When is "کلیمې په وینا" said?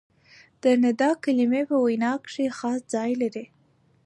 1.23-2.11